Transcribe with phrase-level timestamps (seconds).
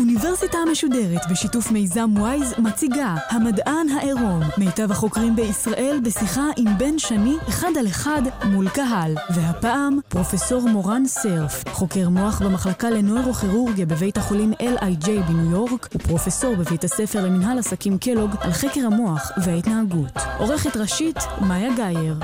[0.00, 7.36] האוניברסיטה המשודרת בשיתוף מיזם וויז מציגה המדען העירום מיטב החוקרים בישראל בשיחה עם בן שני
[7.48, 9.14] אחד על אחד מול קהל.
[9.34, 16.84] והפעם פרופסור מורן סרף חוקר מוח במחלקה לנוירוכירורגיה בבית החולים L.I.J בניו יורק ופרופסור בבית
[16.84, 20.12] הספר למנהל עסקים קלוג על חקר המוח וההתנהגות.
[20.38, 22.14] עורכת ראשית מאיה גאייר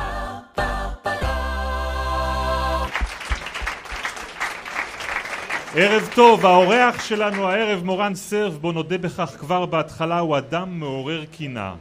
[5.79, 11.25] ערב טוב, האורח שלנו הערב מורן סרף, בוא נודה בכך כבר בהתחלה, הוא אדם מעורר
[11.25, 11.75] קינה.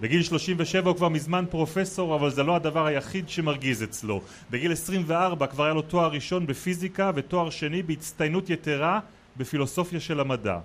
[0.00, 4.20] בגיל 37 הוא כבר מזמן פרופסור, אבל זה לא הדבר היחיד שמרגיז אצלו.
[4.50, 9.00] בגיל 24 כבר היה לו תואר ראשון בפיזיקה ותואר שני בהצטיינות יתרה
[9.36, 10.58] בפילוסופיה של המדע.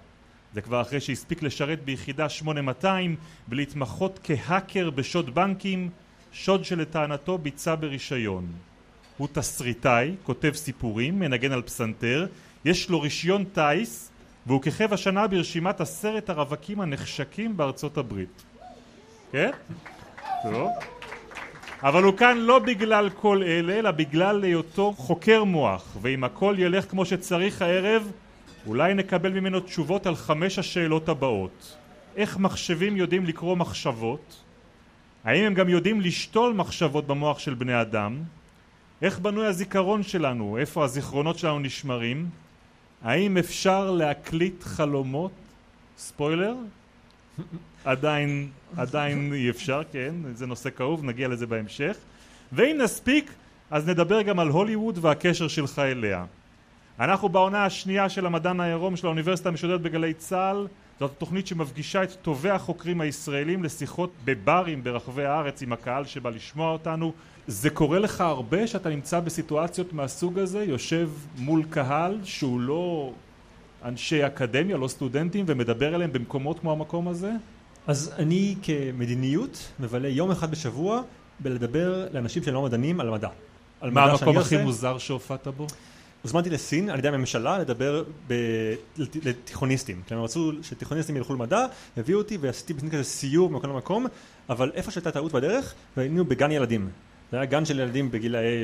[0.54, 3.16] זה כבר אחרי שהספיק לשרת ביחידה 8200
[3.50, 5.90] ולהתמחות כהאקר בשוד בנקים,
[6.32, 8.48] שוד שלטענתו ביצע ברישיון.
[9.18, 12.28] הוא תסריטאי, כותב סיפורים, מנגן על פסנתר,
[12.66, 14.12] יש לו רישיון טיס
[14.48, 18.44] והוא כיכב השנה ברשימת עשרת הרווקים הנחשקים בארצות הברית.
[19.32, 19.52] כן?
[20.44, 20.72] טוב.
[21.84, 26.90] אבל הוא כאן לא בגלל כל אלה, אלא בגלל היותו חוקר מוח, ואם הכל ילך
[26.90, 28.12] כמו שצריך הערב,
[28.68, 31.78] אולי נקבל ממנו תשובות על חמש השאלות הבאות.
[32.16, 34.44] איך מחשבים יודעים לקרוא מחשבות?
[35.24, 38.18] האם הם גם יודעים לשתול מחשבות במוח של בני אדם?
[39.02, 40.58] איך בנוי הזיכרון שלנו?
[40.58, 42.30] איפה הזיכרונות שלנו נשמרים?
[43.04, 45.32] האם אפשר להקליט חלומות?
[45.98, 46.56] ספוילר?
[47.86, 51.98] עדיין, עדיין אי אפשר, כן, זה נושא כאוב, נגיע לזה בהמשך.
[52.52, 53.32] ואם נספיק,
[53.72, 56.26] אז נדבר גם על הוליווד והקשר שלך אליה.
[57.00, 60.68] אנחנו בעונה השנייה של המדען העירום של האוניברסיטה המשודרת בגלי צה"ל
[61.00, 66.72] זאת תוכנית שמפגישה את טובי החוקרים הישראלים לשיחות בברים ברחבי הארץ עם הקהל שבא לשמוע
[66.72, 67.14] אותנו
[67.48, 73.14] זה קורה לך הרבה שאתה נמצא בסיטואציות מהסוג הזה, יושב מול קהל שהוא לא
[73.86, 77.32] אנשי אקדמיה, לא סטודנטים, ומדבר אליהם במקומות כמו המקום הזה?
[77.88, 81.02] אז אני כמדיניות מבלה יום אחד בשבוע
[81.40, 83.30] בלדבר לאנשים שהם לא מדענים על מדע.
[83.82, 84.64] על מה המקום הכי עושה.
[84.66, 85.68] מוזר שהופעת בו?
[86.24, 88.34] הוזמנתי לסין על ידי הממשלה לדבר ב...
[88.98, 90.02] לת- לתיכוניסטים.
[90.12, 91.66] הם רצו שתיכוניסטים ילכו למדע,
[91.98, 94.06] הביאו אותי ועשיתי בסין כזה סיור ממקום למקום,
[94.50, 96.90] אבל איפה שהייתה טעות בדרך, והיינו בגן ילדים.
[97.32, 98.64] זה היה גן של ילדים בגילאי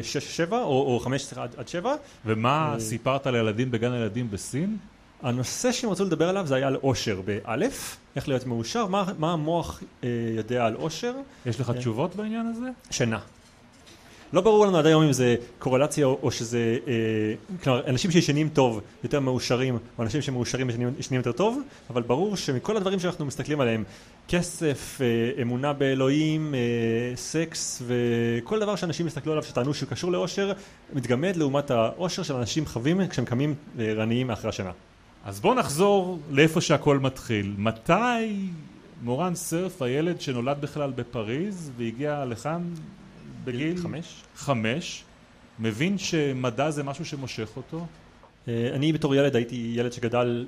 [0.49, 0.57] 6-7 או,
[0.93, 1.95] או 5 עד, עד 7.
[2.25, 4.77] ומה אה, סיפרת לילדים בגן הילדים בסין?
[5.21, 9.33] הנושא שהם רצו לדבר עליו זה היה על אושר באלף, איך להיות מאושר, מה, מה
[9.33, 11.13] המוח אה, יודע על אושר,
[11.45, 11.73] יש לך כן.
[11.77, 12.65] תשובות בעניין הזה?
[12.91, 13.19] שינה.
[14.33, 16.93] לא ברור לנו עד היום אם זה קורלציה או, שזה, אה,
[17.63, 22.77] כלומר אנשים שישנים טוב יותר מאושרים או אנשים שמאושרים ישנים, יותר טוב, אבל ברור שמכל
[22.77, 23.83] הדברים שאנחנו מסתכלים עליהם,
[24.27, 30.51] כסף, אה, אמונה באלוהים, אה, סקס וכל דבר שאנשים הסתכלו עליו שטענו שהוא קשור לאושר,
[30.93, 34.71] מתגמד לעומת האושר של אנשים חווים כשהם קמים ערניים מאחרי השינה.
[35.25, 37.53] אז בוא נחזור לאיפה שהכל מתחיל.
[37.57, 38.47] מתי
[39.03, 42.61] מורן סרף, הילד שנולד בכלל בפריז והגיע לכאן
[43.45, 44.23] בגיל חמש?
[44.35, 45.03] חמש,
[45.59, 47.85] מבין שמדע זה משהו שמושך אותו?
[48.47, 50.45] אה, אני בתור ילד הייתי ילד שגדל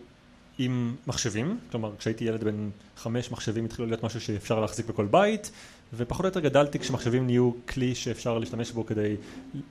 [0.57, 5.51] עם מחשבים, כלומר כשהייתי ילד בן חמש מחשבים התחילו להיות משהו שאפשר להחזיק בכל בית
[5.93, 9.15] ופחות או יותר גדלתי כשמחשבים נהיו כלי שאפשר להשתמש בו כדי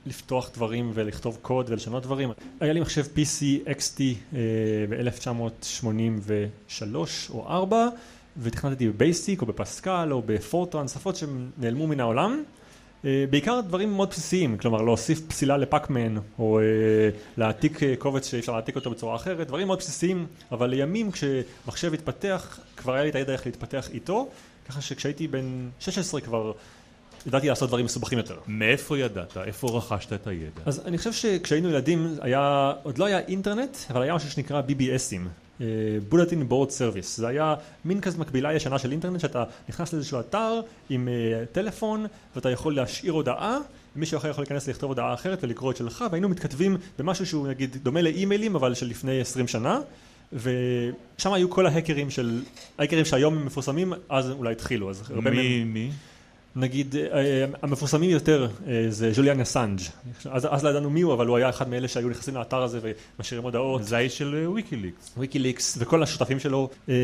[0.05, 2.29] לפתוח דברים ולכתוב קוד ולשנות דברים.
[2.59, 4.01] היה לי מחשב PC XT
[4.33, 4.39] אה,
[4.89, 6.95] ב-1983
[7.29, 7.87] או 4
[8.37, 12.43] ותכנתתי בבייסיק או בפסקל או בפורטרן, שפות שנעלמו מן העולם.
[13.05, 16.63] אה, בעיקר דברים מאוד בסיסיים, כלומר להוסיף פסילה לפאקמן או אה,
[17.37, 21.93] להעתיק אה, קובץ שאי אפשר להעתיק אותו בצורה אחרת, דברים מאוד בסיסיים, אבל לימים כשמחשב
[21.93, 24.29] התפתח כבר היה לי את הידע איך להתפתח איתו,
[24.67, 26.51] ככה שכשהייתי בן 16 כבר
[27.27, 28.37] ידעתי לעשות דברים מסובכים יותר.
[28.47, 29.37] מאיפה ידעת?
[29.37, 30.61] איפה רכשת את הידע?
[30.65, 35.44] אז אני חושב שכשהיינו ילדים היה, עוד לא היה אינטרנט, אבל היה משהו שנקרא BBSים.
[35.61, 35.65] אה,
[36.11, 37.55] Bulletin Board Service, זה היה
[37.85, 42.05] מין כזה מקבילה ישנה של אינטרנט שאתה נכנס לאיזשהו אתר עם אה, טלפון
[42.35, 43.57] ואתה יכול להשאיר הודעה
[43.95, 47.77] מישהו אחר יכול להיכנס לכתוב הודעה אחרת ולקרוא את שלך והיינו מתכתבים במשהו שהוא נגיד
[47.83, 49.79] דומה לאימיילים אבל של לפני 20 שנה
[50.33, 52.41] ושם היו כל ההקרים של,
[52.77, 55.91] ההקרים שהיום הם מפורסמים אז אולי התחילו אז הרבה מהם מי?
[56.55, 59.79] נגיד אה, המפורסמים יותר אה, זה ז'וליאן אסנג'
[60.31, 62.79] אז, אז לא ידענו מי הוא אבל הוא היה אחד מאלה שהיו נכנסים לאתר הזה
[63.19, 65.11] ומשאירים הודעות זה האיש של אה, ויקיליקס.
[65.17, 66.95] ויקיליקס וכל השותפים שלו אה,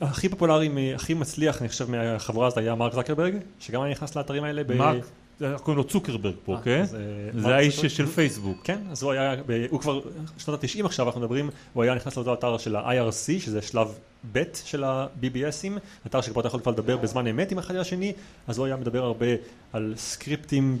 [0.00, 4.44] הכי פופולרי, הכי מצליח אני חושב מהחבורה הזאת היה מרק זקרברג שגם היה נכנס לאתרים
[4.44, 4.62] האלה.
[4.74, 5.04] מרק
[5.38, 6.84] קוראים לו צוקרברג פה, אה, כן?
[6.94, 7.80] אה, זה האיש?
[7.80, 8.58] של פייסבוק.
[8.64, 10.00] כן, אז הוא היה, ב- הוא כבר,
[10.38, 13.98] שנות ה-90 עכשיו אנחנו מדברים, הוא היה נכנס לאותו אתר של ה-IRC, שזה שלב
[14.32, 18.12] ב' של ה-BBSים, אתר שכבר אתה יכול כבר לדבר בזמן אמת עם אחד השני,
[18.46, 19.26] אז הוא היה מדבר הרבה
[19.72, 20.78] על סקריפטים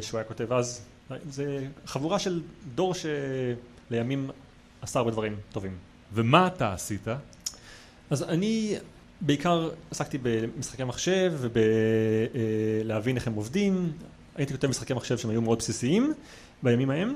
[0.00, 0.80] שהוא היה כותב אז,
[1.30, 2.40] זה חבורה של
[2.74, 2.94] דור
[3.90, 4.30] שלימים
[4.82, 5.72] עשה הרבה דברים טובים.
[6.12, 7.06] ומה אתה עשית?
[8.10, 8.76] אז אני
[9.26, 13.92] בעיקר עסקתי במשחקי מחשב ובלהבין איך הם עובדים.
[14.36, 16.14] הייתי כותב משחקי מחשב שהם היו מאוד בסיסיים
[16.62, 17.14] בימים ההם,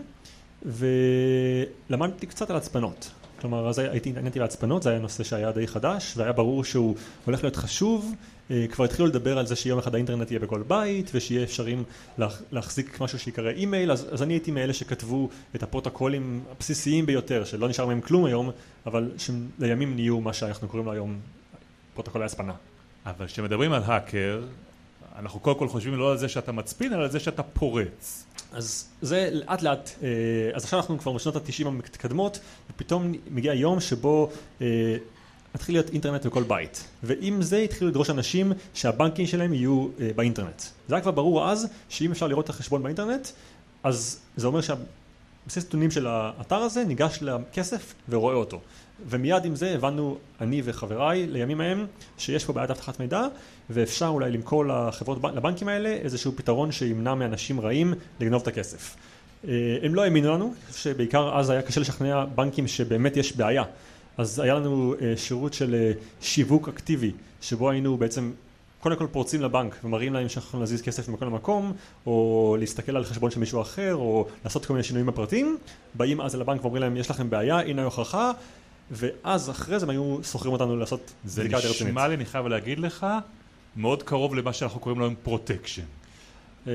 [0.62, 3.10] ולמדתי קצת על הצפנות.
[3.40, 6.94] כלומר, אז הייתי התעניינתי בהצפנות, זה היה נושא שהיה די חדש, והיה ברור שהוא
[7.24, 8.14] הולך להיות חשוב.
[8.50, 11.84] אה, כבר התחילו לדבר על זה שיום אחד האינטרנט יהיה בכל בית, ושיהיה אפשרים
[12.18, 17.44] להח- להחזיק משהו שיקרא אימייל, אז, אז אני הייתי מאלה שכתבו את הפרוטוקולים הבסיסיים ביותר,
[17.44, 18.50] שלא נשאר מהם כלום היום,
[18.86, 21.18] אבל שלימים נהיו מה שאנחנו קוראים לו היום
[21.98, 22.52] פרוטוקולי הצפנה.
[23.06, 24.42] אבל כשמדברים על האקר,
[25.18, 28.24] אנחנו קודם כל חושבים לא על זה שאתה מצפין, אלא על זה שאתה פורץ.
[28.52, 30.08] אז זה לאט לאט, אה,
[30.54, 32.40] אז עכשיו אנחנו כבר בשנות התשעים המתקדמות,
[32.70, 34.30] ופתאום מגיע יום שבו
[34.60, 34.96] אה,
[35.54, 36.84] מתחיל להיות אינטרנט בכל בית.
[37.02, 40.62] ועם זה התחילו לדרוש אנשים שהבנקים שלהם יהיו אה, באינטרנט.
[40.88, 43.28] זה היה כבר ברור אז, שאם אפשר לראות את החשבון באינטרנט,
[43.82, 48.60] אז זה אומר שהבסיס נתונים של האתר הזה ניגש לכסף ורואה אותו.
[49.06, 51.86] ומיד עם זה הבנו, אני וחבריי לימים ההם,
[52.18, 53.22] שיש פה בעיית אבטחת מידע,
[53.70, 58.96] ואפשר אולי למכור לחברות, לבנקים האלה איזשהו פתרון שימנע מאנשים רעים לגנוב את הכסף.
[59.48, 63.64] אה, הם לא האמינו לנו, שבעיקר אז היה קשה לשכנע בנקים שבאמת יש בעיה.
[64.18, 68.32] אז היה לנו אה, שירות של אה, שיווק אקטיבי, שבו היינו בעצם
[68.80, 71.72] קודם כל פורצים לבנק ומראים להם שאנחנו יכולים להזיז כסף ממקום למקום,
[72.06, 75.58] או להסתכל על חשבון של מישהו אחר, או לעשות כל מיני שינויים בפרטים.
[75.94, 78.32] באים אז לבנק ואומרים להם, יש לכם בעיה, הנה ההוכחה,
[78.90, 81.92] ואז אחרי זה הם היו שוכרים אותנו לעשות זה בדיקה יותר רצינית.
[81.92, 83.06] נשמע לי, אני חייב להגיד לך,
[83.76, 85.82] מאוד קרוב למה שאנחנו קוראים לו היום protection.
[86.66, 86.72] אה,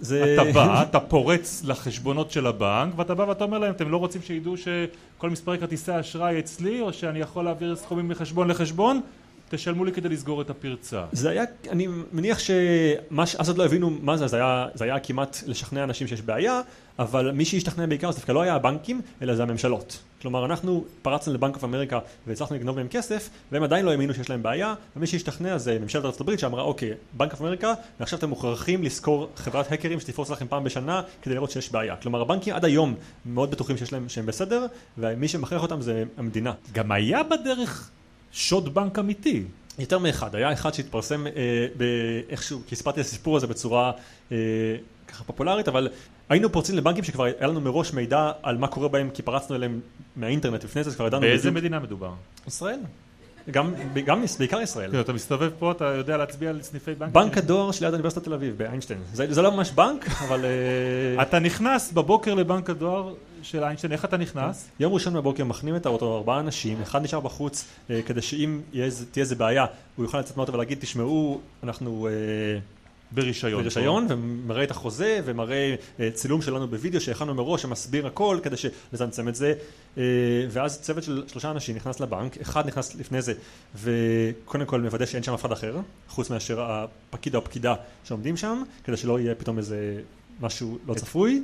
[0.00, 0.34] זה...
[0.34, 4.22] אתה בא, אתה פורץ לחשבונות של הבנק, ואתה בא ואתה אומר להם, אתם לא רוצים
[4.22, 9.00] שידעו שכל מספרי כרטיסי האשראי אצלי, או שאני יכול להעביר סכומים מחשבון לחשבון?
[9.50, 11.04] תשלמו לי כדי לסגור את הפרצה.
[11.12, 13.36] זה היה, אני מניח שמה ש...
[13.36, 16.60] אז עוד לא הבינו מה זה, זה היה, זה היה כמעט לשכנע אנשים שיש בעיה,
[16.98, 19.98] אבל מי שהשתכנע בעיקר זה דווקא לא היה הבנקים, אלא זה הממשלות.
[20.22, 24.14] כלומר, אנחנו פרצנו ל Bank of America והצלחנו לגנוב מהם כסף, והם עדיין לא האמינו
[24.14, 28.18] שיש להם בעיה, ומי שהשתכנע זה ממשלת ארצות הברית שאמרה, אוקיי, Bank of America, ועכשיו
[28.18, 31.96] אתם מוכרחים לשכור חברת האקרים שתפרוץ לכם פעם בשנה כדי לראות שיש בעיה.
[31.96, 32.94] כלומר, הבנקים עד היום
[33.26, 34.66] מאוד בטוחים שיש להם, שהם בסדר,
[34.98, 36.52] ומי שמכריח אותם זה המדינה.
[36.72, 37.90] גם היה בדרך
[38.32, 39.44] שוד בנק אמיתי.
[39.78, 41.32] יותר מאחד, היה אחד שהתפרסם אה,
[41.76, 43.92] באיכשהו, כי הספרתי את הסיפור הזה בצורה
[44.32, 44.36] אה,
[45.08, 45.88] ככה פופולרית, אבל
[46.28, 49.80] היינו פורצים לבנקים שכבר היה לנו מראש מידע על מה קורה בהם, כי פרצנו אליהם
[50.16, 52.12] מהאינטרנט, לפני זה כבר ידענו באיזה בדיוק- מדינה מדובר?
[52.46, 52.78] ישראל.
[53.50, 53.74] גם,
[54.04, 54.90] גם בעיקר ישראל.
[54.92, 57.12] כן, אתה מסתובב פה, אתה יודע להצביע על סניפי בנק?
[57.12, 59.00] בנק הדואר שליד אוניברסיטת תל אביב, באיינשטיין.
[59.12, 60.44] זה, זה לא ממש בנק, אבל...
[60.44, 64.68] אה, אתה נכנס בבוקר לבנק הדואר של איינשטיין, איך אתה נכנס?
[64.80, 68.90] יום ראשון בבוקר מכנים את האוטו ארבעה אנשים, אחד נשאר בחוץ אה, כדי שאם יהיה
[69.10, 69.66] תהיה איזה בעיה,
[69.96, 72.08] הוא יוכל לצאת מהאוטו ולהגיד, תשמעו, אנחנו...
[72.08, 72.60] אה,
[73.12, 73.62] ברישיון.
[73.62, 78.56] ברישיון, ומראה את החוזה, ומראה אה, צילום שלנו בווידאו שהכנו מראש, שמסביר הכל כדי
[78.92, 79.54] לצמצם את זה.
[79.98, 80.02] אה,
[80.50, 83.32] ואז צוות של שלושה אנשים נכנס לבנק, אחד נכנס לפני זה,
[83.74, 85.76] וקודם כל מוודא שאין שם אף אחד אחר,
[86.08, 90.00] חוץ מאשר הפקיד או הפקידה שעומדים שם, כדי שלא יהיה פתאום איזה
[90.40, 91.42] משהו לא צפוי.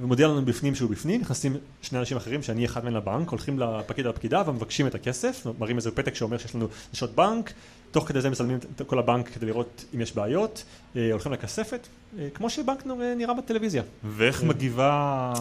[0.00, 4.06] ומודיע לנו בפנים שהוא בפנים, נכנסים שני אנשים אחרים שאני אחד מהם לבנק, הולכים לפקיד
[4.06, 7.52] או לפקידה ומבקשים את הכסף, מראים איזה פתק שאומר שיש לנו נשות בנק,
[7.90, 10.64] תוך כדי זה מצלמים את כל הבנק כדי לראות אם יש בעיות,
[10.96, 11.88] אה, הולכים לכספת,
[12.18, 13.82] אה, כמו שבנק נראה- בטלוויזיה.
[14.04, 15.32] ואיך מגיבה...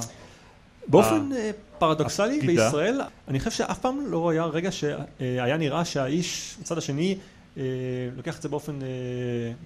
[0.87, 2.65] באופן אה, פרדוקסלי הפקידה?
[2.65, 7.17] בישראל, אני חושב שאף פעם לא היה רגע שהיה נראה שהאיש בצד השני
[8.17, 8.79] לוקח את זה באופן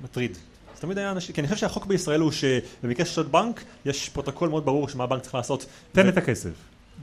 [0.04, 0.38] מטריד.
[0.84, 4.50] תמיד היה אנשים, כי אני חושב שהחוק בישראל הוא שבמקרה של שוד בנק, יש פרוטוקול
[4.50, 5.66] מאוד ברור שמה הבנק צריך לעשות.
[5.92, 6.50] תן את הכסף.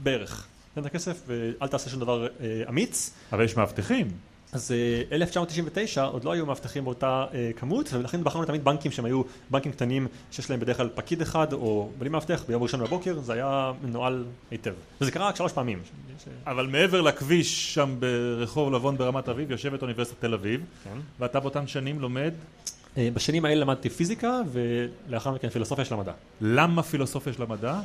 [0.03, 0.47] בערך.
[0.75, 3.13] תן את הכסף ואל תעשה שום דבר אה, אמיץ.
[3.31, 4.07] אבל יש מאבטחים.
[4.53, 9.05] אז אה, 1999 עוד לא היו מאבטחים באותה אה, כמות ולכן בחרנו תמיד בנקים שהם
[9.05, 13.19] היו בנקים קטנים שיש להם בדרך כלל פקיד אחד או בלי מאבטח ביום ראשון בבוקר
[13.19, 15.79] זה היה מנוהל היטב וזה קרה רק שלוש פעמים.
[16.23, 20.97] ש- אבל מעבר לכביש שם ברחוב לבון ברמת אביב יושבת אוניברסיטת תל אביב כן.
[21.19, 22.60] ואתה באותן שנים לומד אה,
[22.97, 26.11] בשנים האלה למדתי פיזיקה ולאחר מכן פילוסופיה של המדע.
[26.41, 27.79] למה פילוסופיה של המדע?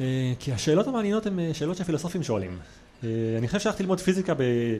[0.00, 2.58] אה, כי השאלות המעניינות הן אה, שאלות שהפילוסופים שואלים.
[3.04, 3.08] אה,
[3.38, 4.76] אני חושב שהלכתי ללמוד פיזיקה ב-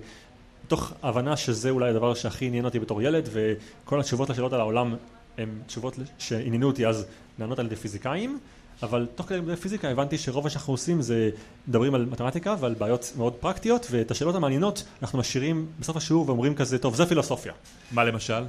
[0.64, 4.94] מתוך הבנה שזה אולי הדבר שהכי עניין אותי בתור ילד וכל התשובות לשאלות על העולם
[5.38, 7.06] הן תשובות שעניינו אותי אז
[7.38, 8.38] לענות על ידי פיזיקאים
[8.83, 11.30] אבל תוך כדי לימודי פיזיקה הבנתי שרוב מה שאנחנו עושים זה
[11.68, 16.54] מדברים על מתמטיקה ועל בעיות מאוד פרקטיות ואת השאלות המעניינות אנחנו משאירים בסוף השיעור ואומרים
[16.54, 17.52] כזה טוב זה פילוסופיה
[17.92, 18.42] מה למשל?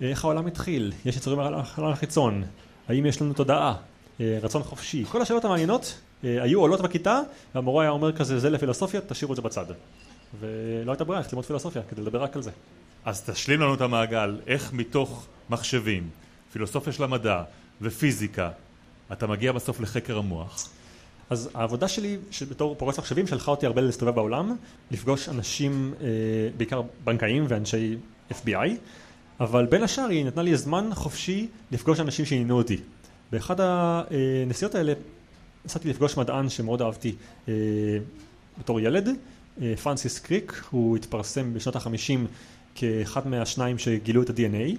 [0.00, 2.44] איך העולם התחיל, יש יצורים על החלל החיצון,
[2.88, 3.74] האם יש לנו תודעה,
[4.20, 7.20] אה, רצון חופשי, כל השאלות המעניינות אה, היו עולות בכיתה
[7.54, 9.64] והמורה היה אומר כזה זה לפילוסופיה, תשאירו את זה בצד.
[10.40, 12.50] ולא הייתה ברירה, יש ללמוד פילוסופיה כדי לדבר רק על זה.
[13.04, 16.08] אז תשלים לנו את המעגל, איך מתוך מחשבים,
[16.52, 17.42] פילוסופיה של המדע
[17.80, 18.50] ופיזיקה,
[19.12, 20.68] אתה מגיע בסוף לחקר המוח.
[21.30, 22.18] אז העבודה שלי
[22.50, 24.56] בתור פורץ מחשבים שלחה אותי הרבה להסתובב בעולם,
[24.90, 26.06] לפגוש אנשים, אה,
[26.56, 27.96] בעיקר בנקאים ואנשי
[28.30, 28.68] FBI,
[29.40, 32.76] אבל בין השאר היא נתנה לי זמן חופשי לפגוש אנשים שעניינו אותי.
[33.32, 34.92] באחד הנסיעות האלה
[35.64, 37.14] נסעתי לפגוש מדען שמאוד אהבתי
[37.48, 37.54] אה,
[38.58, 39.08] בתור ילד,
[39.62, 42.26] אה, פרנסיס קריק, הוא התפרסם בשנות החמישים
[42.74, 44.76] כאחד מהשניים שגילו את ה-DNA,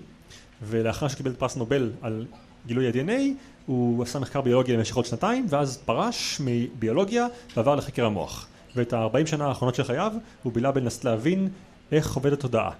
[0.63, 2.25] ולאחר שקיבל פרס נובל על
[2.67, 3.21] גילוי ה-DNA,
[3.65, 8.47] הוא עשה מחקר ביולוגיה במשך עוד שנתיים, ואז פרש מביולוגיה ועבר לחקר המוח.
[8.75, 10.13] ואת ה-40 שנה האחרונות של חייו
[10.43, 11.47] הוא בילה בלנסות להבין
[11.91, 12.71] איך עובדת תודעה.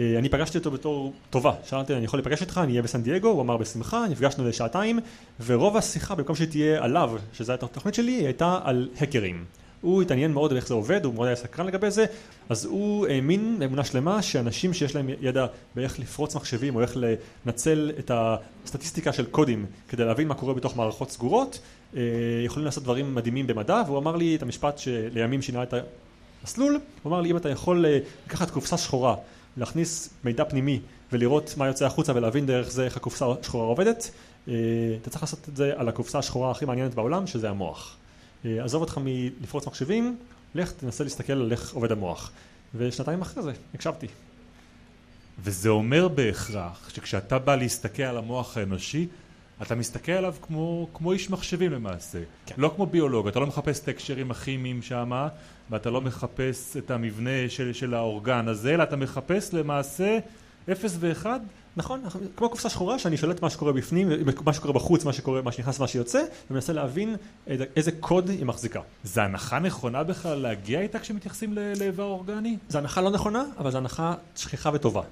[0.00, 3.28] אה, אני פגשתי אותו בתור טובה, שאלתי אני יכול להיפגש איתך, אני אהיה בסן דייגו,
[3.28, 4.98] הוא אמר בשמחה, נפגשנו לשעתיים,
[5.46, 9.44] ורוב השיחה במקום שתהיה עליו, שזו הייתה התוכנית שלי, הייתה על האקרים.
[9.82, 12.04] הוא התעניין מאוד באיך זה עובד, הוא מאוד היה סקרן לגבי זה,
[12.48, 16.96] אז הוא האמין באמונה שלמה שאנשים שיש להם ידע באיך לפרוץ מחשבים או איך
[17.46, 21.60] לנצל את הסטטיסטיקה של קודים כדי להבין מה קורה בתוך מערכות סגורות,
[21.96, 22.00] אה,
[22.44, 25.74] יכולים לעשות דברים מדהימים במדע, והוא אמר לי את המשפט שלימים שינה את
[26.42, 26.72] המסלול,
[27.02, 29.14] הוא אמר לי אם אתה יכול אה, לקחת קופסה שחורה,
[29.56, 30.80] להכניס מידע פנימי
[31.12, 34.10] ולראות מה יוצא החוצה ולהבין דרך זה איך הקופסה השחורה עובדת,
[34.48, 34.54] אה,
[35.02, 37.96] אתה צריך לעשות את זה על הקופסה השחורה הכי מעניינת בעולם, שזה המוח.
[38.44, 40.16] אה, עזוב אותך מלפרוץ מחשבים,
[40.54, 42.30] לך תנסה להסתכל על איך עובד המוח.
[42.74, 44.06] ושנתיים אחרי זה הקשבתי.
[45.42, 49.06] וזה אומר בהכרח שכשאתה בא להסתכל על המוח האנושי,
[49.62, 52.18] אתה מסתכל עליו כמו, כמו איש מחשבים למעשה.
[52.46, 52.54] כן.
[52.58, 55.28] לא כמו ביולוג, אתה לא מחפש את ההקשרים הכימיים שמה,
[55.70, 60.18] ואתה לא מחפש את המבנה של, של האורגן הזה, אלא אתה מחפש למעשה
[60.70, 61.40] אפס ואחד
[61.76, 62.02] נכון,
[62.36, 64.08] כמו קופסה שחורה שאני שולט מה שקורה בפנים,
[64.44, 67.16] מה שקורה בחוץ, מה שקורה, מה שנכנס ומה שיוצא, ומנסה להבין
[67.46, 68.80] איזה קוד היא מחזיקה.
[69.04, 72.56] זה הנחה נכונה בכלל להגיע איתה כשמתייחסים לאיבר אורגני?
[72.68, 75.02] זה הנחה לא נכונה, אבל זו הנחה שכיחה וטובה.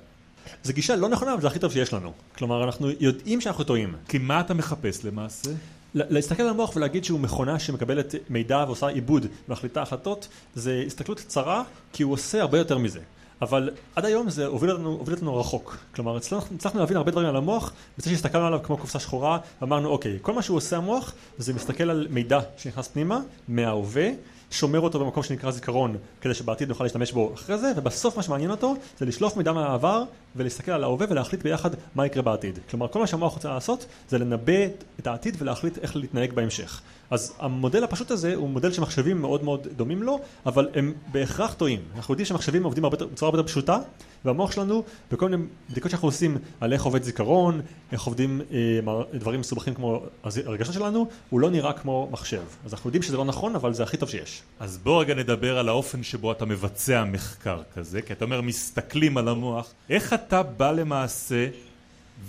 [0.63, 2.13] זו גישה לא נכונה, אבל זה הכי טוב שיש לנו.
[2.39, 3.95] כלומר, אנחנו יודעים שאנחנו טועים.
[4.09, 5.51] כי מה אתה מחפש למעשה?
[5.95, 11.63] להסתכל על המוח ולהגיד שהוא מכונה שמקבלת מידע ועושה עיבוד ומחליטה החלטות, זה הסתכלות צרה,
[11.93, 13.01] כי הוא עושה הרבה יותר מזה.
[13.43, 15.77] אבל עד היום זה הוביל אותנו, הוביל אותנו רחוק.
[15.95, 20.19] כלומר, הצלחנו להבין הרבה דברים על המוח, וזה שהסתכלנו עליו כמו קופסה שחורה, ואמרנו, אוקיי,
[20.23, 24.09] כל מה שהוא עושה המוח, זה מסתכל על מידע שנכנס פנימה, מההווה,
[24.51, 28.51] שומר אותו במקום שנקרא זיכרון, כדי שבעתיד נוכל להשתמש בו אחרי זה, ובסוף מה שמעניין
[28.51, 30.05] אותו, זה לשלוף מידע מהעבר,
[30.37, 32.59] ולהסתכל על ההווה ולהחליט ביחד מה יקרה בעתיד.
[32.71, 34.67] כלומר, כל מה שהמוח רוצה לעשות, זה לנבא
[34.99, 36.81] את העתיד ולהחליט איך להתנהג בהמשך.
[37.11, 41.81] אז המודל הפשוט הזה הוא מודל שמחשבים מאוד מאוד דומים לו, אבל הם בהכרח טועים.
[41.97, 43.79] אנחנו יודעים שמחשבים עובדים בצורה הרבה יותר פשוטה,
[44.25, 44.83] והמוח שלנו,
[45.13, 47.61] בכל מיני בדיקות שאנחנו עושים על איך עובד זיכרון,
[47.93, 48.81] איך עובדים אה,
[49.15, 52.43] דברים מסובכים כמו הרגשות שלנו, הוא לא נראה כמו מחשב.
[52.65, 54.43] אז אנחנו יודעים שזה לא נכון, אבל זה הכי טוב שיש.
[54.61, 59.19] אז בוא רגע נדבר על האופן שבו אתה מבצע מחקר כזה, כי אתה אומר מסתכלים
[59.19, 59.73] על המוח.
[59.91, 61.49] איך אתה בא למעשה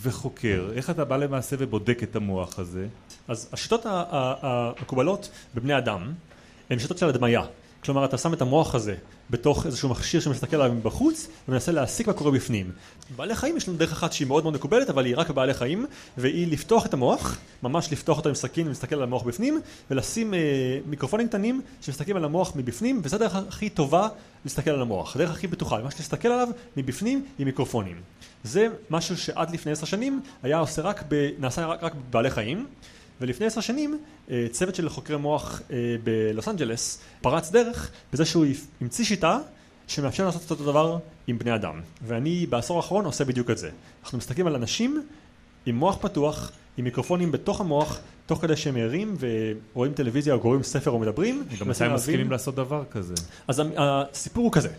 [0.01, 0.69] וחוקר?
[0.75, 2.87] איך אתה בא למעשה ובודק את המוח הזה?
[3.27, 6.13] אז השיטות המקובלות בבני אדם
[6.69, 7.41] הן שיטות של הדמיה.
[7.83, 8.95] כלומר, אתה שם את המוח הזה
[9.29, 12.71] בתוך איזשהו מכשיר שמסתכל עליו מבחוץ ומנסה להסיק מה קורה בפנים.
[13.15, 15.85] בעלי חיים יש לנו דרך אחת שהיא מאוד מאוד מקובלת, אבל היא רק בבעלי חיים,
[16.17, 19.61] והיא לפתוח את המוח, ממש לפתוח אותו עם סכין ולהסתכל על המוח בפנים,
[19.91, 20.39] ולשים אה,
[20.85, 24.07] מיקרופונים קטנים שמסתכלים על המוח מבפנים, וזו הדרך הכי טובה
[24.45, 25.15] להסתכל על המוח.
[25.15, 26.47] הדרך הכי בטוחה, ממש להסתכל עליו
[26.77, 28.01] מבפנים עם מיקרופונים.
[28.43, 31.29] זה משהו שעד לפני עשר שנים היה עושה רק ב...
[31.39, 32.65] נעשה רק, רק בבעלי חיים.
[33.21, 33.99] ולפני עשר שנים
[34.31, 38.45] אה, צוות של חוקרי מוח אה, בלוס אנג'לס פרץ דרך בזה שהוא
[38.81, 39.39] המציא שיטה
[39.87, 40.97] שמאפשר לעשות את אותו דבר
[41.27, 41.81] עם בני אדם.
[42.07, 43.69] ואני בעשור האחרון עושה בדיוק את זה.
[44.03, 45.03] אנחנו מסתכלים על אנשים
[45.65, 50.63] עם מוח פתוח, עם מיקרופונים בתוך המוח, תוך כדי שהם ערים ורואים טלוויזיה או קוראים
[50.63, 51.43] ספר או מדברים.
[51.59, 53.13] גם מתי הם מסכימים לעשות דבר כזה?
[53.47, 54.69] אז הסיפור הוא כזה,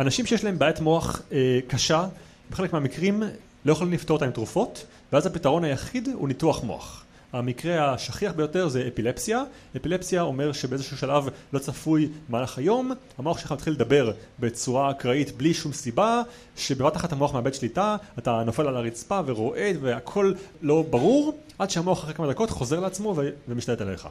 [0.00, 2.06] אנשים שיש להם בעיית מוח אה, קשה,
[2.50, 3.22] בחלק מהמקרים
[3.64, 7.03] לא יכולים לפתור אותה עם תרופות, ואז הפתרון היחיד הוא ניתוח מוח.
[7.34, 9.42] המקרה השכיח ביותר זה אפילפסיה.
[9.76, 15.54] אפילפסיה אומר שבאיזשהו שלב לא צפוי במהלך היום, המוח שלך מתחיל לדבר בצורה אקראית בלי
[15.54, 16.22] שום סיבה,
[16.56, 22.04] שבבת אחת המוח מאבד שליטה, אתה נופל על הרצפה ורועד והכל לא ברור, עד שהמוח
[22.04, 23.16] אחרי כמה דקות חוזר לעצמו
[23.48, 24.08] ומשתלט עליך.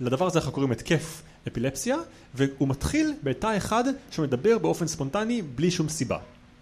[0.00, 1.96] לדבר הזה אנחנו קוראים התקף אפילפסיה,
[2.34, 6.18] והוא מתחיל בתא אחד שמדבר באופן ספונטני בלי שום סיבה.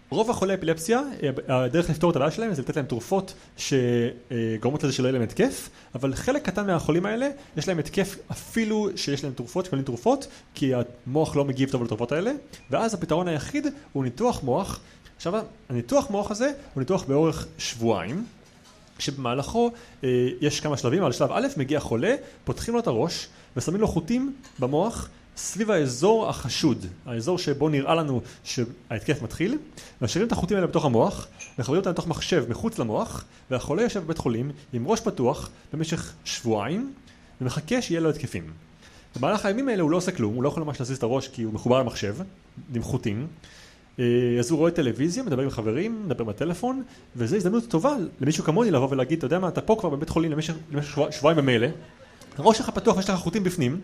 [0.09, 4.93] רוב החולי אפילפסיה, אה, הדרך לפתור את הבעיה שלהם זה לתת להם תרופות שגורמות לזה
[4.93, 9.33] שלא יהיה להם התקף, אבל חלק קטן מהחולים האלה, יש להם התקף אפילו שיש להם
[9.33, 10.71] תרופות, שקוראים תרופות, כי
[11.07, 12.31] המוח לא מגיב טוב לתרופות האלה,
[12.71, 14.79] ואז הפתרון היחיד הוא ניתוח מוח,
[15.15, 15.33] עכשיו,
[15.69, 18.25] הניתוח מוח הזה הוא ניתוח באורך שבועיים,
[18.99, 19.71] שבמהלכו
[20.03, 23.87] אה, יש כמה שלבים, אבל שלב א' מגיע חולה, פותחים לו את הראש ושמים לו
[23.87, 29.57] חוטים במוח סביב האזור החשוד, האזור שבו נראה לנו שההתקף מתחיל,
[30.01, 31.27] משאירים את החוטים האלה בתוך המוח,
[31.59, 36.93] מחברים אותם לתוך מחשב מחוץ למוח, והחולה יושב בבית חולים עם ראש פתוח במשך שבועיים,
[37.41, 38.43] ומחכה שיהיה לו התקפים.
[39.15, 41.43] במהלך הימים האלה הוא לא עושה כלום, הוא לא יכול ממש להזיז את הראש כי
[41.43, 42.15] הוא מחובר למחשב,
[42.75, 43.27] עם חוטים.
[43.99, 44.05] אה,
[44.39, 46.83] אז הוא רואה טלוויזיה, מדבר עם חברים, מדבר בטלפון,
[47.15, 50.31] וזו הזדמנות טובה למישהו כמוני לבוא ולהגיד, אתה יודע מה, אתה פה כבר בבית חולים
[50.31, 51.67] למשך, למשך שבוע, שבועיים במילא,
[52.37, 53.81] הראש שלך פתוח ויש לך חוטים בפנים,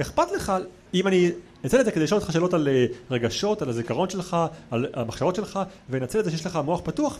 [0.00, 0.52] אכפת לך,
[0.94, 1.30] אם אני
[1.64, 4.36] אנצל את זה כדי לשאול אותך שאלות על אה, רגשות, על הזיכרון שלך,
[4.70, 5.60] על המחשבות שלך,
[5.90, 7.18] ואנצל את זה שיש לך מוח פתוח,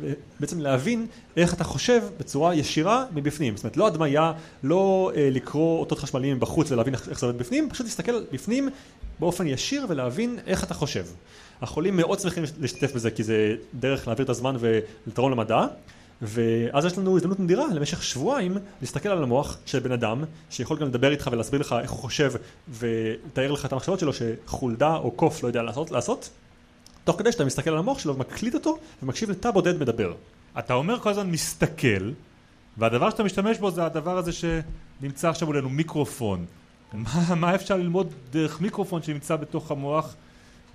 [0.00, 3.56] ובעצם להבין איך אתה חושב בצורה ישירה מבפנים.
[3.56, 7.70] זאת אומרת, לא הדמיה, לא אה, לקרוא אותות חשמליים בחוץ ולהבין איך זה עובד בפנים,
[7.70, 8.68] פשוט להסתכל בפנים
[9.20, 11.04] באופן ישיר ולהבין איך אתה חושב.
[11.62, 15.66] החולים מאוד שמחים להשתתף בזה, כי זה דרך להעביר את הזמן ולתרום למדע.
[16.22, 20.86] ואז יש לנו הזדמנות נדירה למשך שבועיים להסתכל על המוח של בן אדם שיכול גם
[20.86, 22.32] לדבר איתך ולהסביר לך איך הוא חושב
[22.68, 26.30] ולתאר לך את המחשבות שלו שחולדה או קוף לא יודע לעשות, לעשות
[27.04, 30.14] תוך כדי שאתה מסתכל על המוח שלו ומקליט אותו ומקשיב לתא בודד מדבר.
[30.58, 32.12] אתה אומר כל הזמן מסתכל
[32.76, 36.46] והדבר שאתה משתמש בו זה הדבר הזה שנמצא עכשיו מולנו מיקרופון
[36.92, 40.14] מה, מה אפשר ללמוד דרך מיקרופון שנמצא בתוך המוח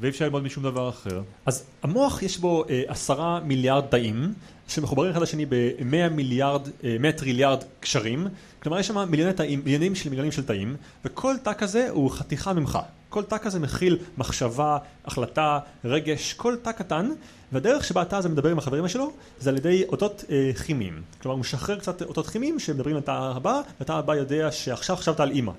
[0.01, 1.21] ואי אפשר ללמוד משום דבר אחר.
[1.45, 4.33] אז המוח יש בו אה, עשרה מיליארד תאים
[4.67, 8.27] שמחוברים אחד לשני ב-100 מיליארד, אה, 100 טריליארד קשרים,
[8.63, 12.53] כלומר יש שם מיליוני תאים, מיליונים של מיליונים של תאים, וכל תא כזה הוא חתיכה
[12.53, 12.79] ממך.
[13.09, 17.09] כל תא כזה מכיל מחשבה, החלטה, רגש, כל תא קטן,
[17.51, 21.01] והדרך שבה התא הזה מדבר עם החברים שלו זה על ידי אותות אה, כימיים.
[21.21, 25.31] כלומר הוא משחרר קצת אותות כימיים שמדברים לתא הבא, והתא הבא יודע שעכשיו חשבת על
[25.31, 25.51] אימא.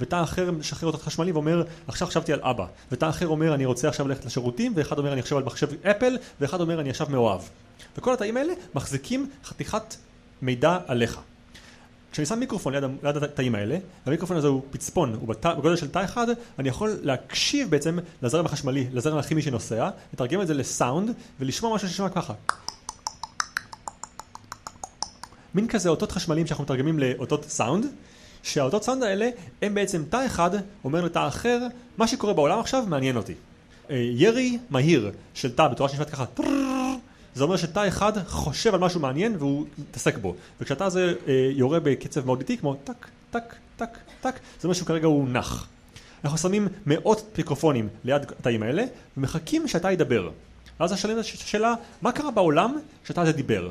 [0.00, 2.66] ותא אחר משחרר אותות חשמלי ואומר עכשיו חשבתי על אבא.
[2.92, 6.18] ותא אחר אומר אני רוצה עכשיו ללכת לשירותים ואחד אומר אני עכשיו על מחשב אפל
[6.40, 7.40] ואחד אומר אני עכשיו מאוהב.
[7.98, 9.94] וכל התאים האלה מחזיקים חתיכת
[10.42, 11.20] מידע עליך.
[12.12, 15.88] כשאני שם מיקרופון ליד, ליד התאים האלה, המיקרופון הזה הוא פצפון, הוא בת, בגודל של
[15.88, 16.26] תא אחד,
[16.58, 21.88] אני יכול להקשיב בעצם לזרם החשמלי, לזרם הכימי שנוסע, לתרגם את זה לסאונד, ולשמוע משהו
[21.88, 22.34] ששמע ככה.
[25.54, 27.86] מין כזה אותות חשמליים שאנחנו מתרגמים לאותות סאונד,
[28.42, 29.30] שהאותות סאונד האלה
[29.62, 30.50] הם בעצם תא אחד
[30.84, 31.58] אומר לתא אחר
[31.98, 33.34] מה שקורה בעולם עכשיו מעניין אותי.
[33.90, 36.24] אה, ירי מהיר של תא בתורה שנשמעת ככה
[37.34, 41.80] זה אומר שתא אחד חושב על משהו מעניין והוא מתעסק בו וכשהתא הזה אה, יורה
[41.80, 45.66] בקצב מאוד איטי כמו טק טק טק טק זה אומר שכרגע הוא נח.
[46.24, 48.84] אנחנו שמים מאות מיקרופונים ליד התאים האלה
[49.16, 50.30] ומחכים שהתא ידבר.
[50.80, 53.70] ואז השאלה מה קרה בעולם שהתא הזה דיבר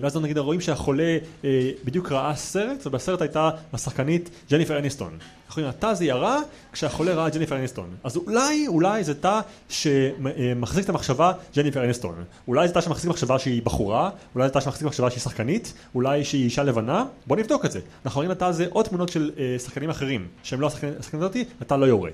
[0.00, 5.18] ואז נגיד רואים שהחולה אה, בדיוק ראה סרט ובסרט הייתה השחקנית ג'ניפר אניסטון.
[5.46, 6.38] אנחנו רואים התא זה ירה
[6.72, 7.90] כשהחולה ראה ג'ניפר אניסטון.
[8.04, 12.14] אז אולי, אולי זה תא שמחזיק את המחשבה ג'ניפר אניסטון.
[12.48, 16.24] אולי זה תא שמחזיק מחשבה שהיא בחורה, אולי זה תא שמחזיק מחשבה שהיא שחקנית, אולי
[16.24, 17.80] שהיא אישה לבנה, בוא נבדוק את זה.
[18.04, 21.74] אנחנו רואים לתא זה עוד תמונות של אה, שחקנים אחרים, שהם לא השחקנים הזאתי, התא
[21.74, 22.10] לא יורה.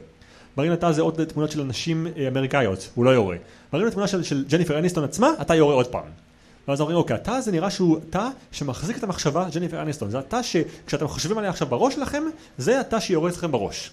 [0.57, 3.37] מראים לתא זה עוד תמונות של נשים אמריקאיות, הוא לא יורה.
[3.73, 6.28] מראים לתמונה של, של ג'ניפר אניסטון עצמה, התא יורה עוד פעם.
[6.69, 10.11] ואז אומרים אוקיי התא הזה נראה שהוא תא שמחזיק את המחשבה ג'ניפר אניסטון.
[10.11, 12.23] זה התא שכשאתם חושבים עליה עכשיו בראש שלכם
[12.59, 13.91] זה התא שיורד אתכם בראש.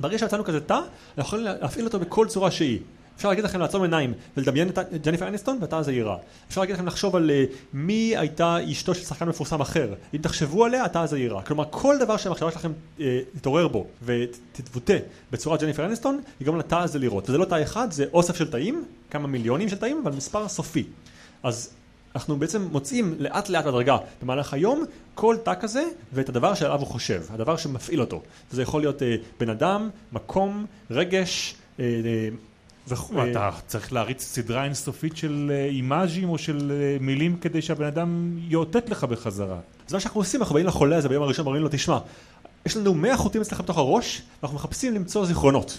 [0.00, 0.80] ברגע שמצאנו כזה תא
[1.18, 2.78] אנחנו יכולים להפעיל אותו בכל צורה שהיא.
[3.16, 6.16] אפשר להגיד לכם לעצום עיניים ולדמיין את ג'ניפר אניסטון והתא הזה יירה.
[6.48, 9.94] אפשר להגיד לכם לחשוב על uh, מי הייתה אשתו של שחקן מפורסם אחר.
[10.14, 11.42] אם תחשבו עליה התא הזה יירה.
[11.42, 13.02] כלומר כל דבר שהמחשבה שלכם uh,
[13.36, 14.98] תתעורר בו ותתבוטא
[15.32, 17.28] בצורת ג'ניפר אניסטון יגרום לתא הזה לירות.
[17.28, 20.84] וזה לא תא אחד זה אוסף של תאים כמה מיליונים של תאים אבל מספר סופי.
[21.42, 21.75] אז
[22.16, 26.86] אנחנו בעצם מוצאים לאט לאט בדרגה במהלך היום כל תא כזה ואת הדבר שעליו הוא
[26.86, 28.22] חושב, הדבר שמפעיל אותו.
[28.50, 32.28] זה יכול להיות אה, בן אדם, מקום, רגש, אה, אה,
[32.88, 33.14] וכו'.
[33.30, 38.38] אתה צריך להריץ סדרה אינסופית של אה, אימאז'ים או של אה, מילים כדי שהבן אדם
[38.48, 39.58] יאותת לך בחזרה.
[39.88, 41.98] זה מה שאנחנו עושים, אנחנו באים לחולה הזה ביום הראשון ואומרים לו, תשמע,
[42.66, 45.78] יש לנו 100 חוטים אצלך בתוך הראש, ואנחנו מחפשים למצוא זיכרונות.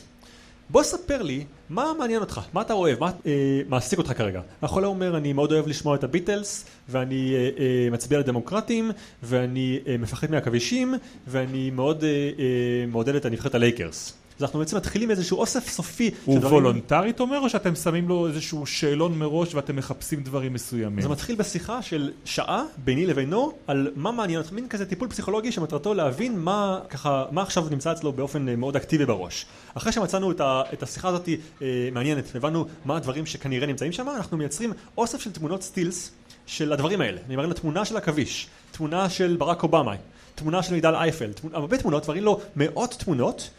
[0.70, 4.42] בוא ספר לי מה מעניין אותך, מה אתה אוהב, מה אה, מעסיק אותך כרגע.
[4.62, 8.92] החולה אומר אני מאוד אוהב לשמוע את הביטלס ואני אה, אה, מצביע לדמוקרטים
[9.24, 10.96] ואני אה, מפחד מהכבישים
[11.28, 14.14] ואני מאוד אה, אה, מעודד את הנבחרת הלייקרס.
[14.38, 16.12] אז אנחנו בעצם מתחילים איזשהו אוסף סופי.
[16.26, 16.54] הוא שדברים...
[16.54, 21.02] וולונטרית אומר או שאתם שמים לו איזשהו שאלון מראש ואתם מחפשים דברים מסוימים?
[21.02, 25.52] זה מתחיל בשיחה של שעה ביני לבינו על מה מעניין אותך, מין כזה טיפול פסיכולוגי
[25.52, 29.46] שמטרתו להבין מה ככה, מה עכשיו נמצא אצלו באופן אה, מאוד אקטיבי בראש.
[29.74, 31.30] אחרי שמצאנו את, ה, את השיחה הזאת
[31.62, 36.12] אה, מעניינת והבנו מה הדברים שכנראה נמצאים שם, אנחנו מייצרים אוסף של תמונות סטילס
[36.46, 37.22] של הדברים האלה.
[37.28, 39.96] אני מראה לו תמונה של עכביש, תמונה של ברק אובמה,
[40.36, 43.50] תמונה של מידל אייפל, תמונה, הרבה תמונות, מראים לו מאות תמונות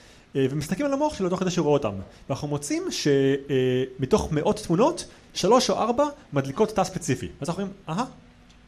[0.50, 1.92] ומסתכלים על המוח שלו תוך כדי שהוא רואה אותם.
[2.28, 7.28] ואנחנו מוצאים שמתוך מאות תמונות, שלוש או ארבע מדליקות תא ספציפי.
[7.40, 8.04] אז אנחנו אומרים, אהה,